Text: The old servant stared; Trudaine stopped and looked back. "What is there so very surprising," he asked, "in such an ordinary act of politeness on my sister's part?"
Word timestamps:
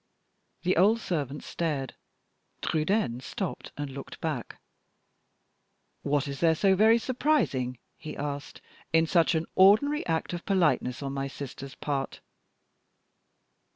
The 0.63 0.77
old 0.77 0.99
servant 0.99 1.43
stared; 1.43 1.93
Trudaine 2.63 3.19
stopped 3.19 3.71
and 3.77 3.91
looked 3.91 4.19
back. 4.19 4.59
"What 6.01 6.27
is 6.27 6.39
there 6.39 6.55
so 6.55 6.75
very 6.75 6.97
surprising," 6.97 7.77
he 7.97 8.17
asked, 8.17 8.61
"in 8.91 9.05
such 9.05 9.35
an 9.35 9.45
ordinary 9.53 10.03
act 10.07 10.33
of 10.33 10.43
politeness 10.43 11.03
on 11.03 11.13
my 11.13 11.27
sister's 11.27 11.75
part?" 11.75 12.19